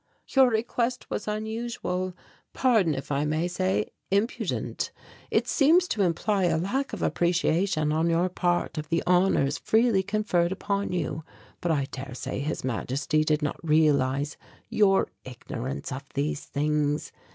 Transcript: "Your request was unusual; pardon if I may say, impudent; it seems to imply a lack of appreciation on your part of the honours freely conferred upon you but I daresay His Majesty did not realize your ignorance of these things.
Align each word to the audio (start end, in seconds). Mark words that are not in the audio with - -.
"Your 0.29 0.49
request 0.49 1.07
was 1.11 1.27
unusual; 1.27 2.15
pardon 2.53 2.95
if 2.95 3.11
I 3.11 3.23
may 3.23 3.47
say, 3.47 3.91
impudent; 4.09 4.89
it 5.29 5.47
seems 5.47 5.87
to 5.89 6.01
imply 6.01 6.45
a 6.45 6.57
lack 6.57 6.91
of 6.91 7.03
appreciation 7.03 7.91
on 7.91 8.09
your 8.09 8.27
part 8.27 8.79
of 8.79 8.89
the 8.89 9.03
honours 9.05 9.59
freely 9.59 10.01
conferred 10.01 10.51
upon 10.51 10.91
you 10.91 11.23
but 11.61 11.69
I 11.71 11.85
daresay 11.91 12.39
His 12.39 12.63
Majesty 12.63 13.23
did 13.23 13.43
not 13.43 13.59
realize 13.63 14.37
your 14.69 15.07
ignorance 15.23 15.91
of 15.91 16.01
these 16.15 16.45
things. 16.45 17.11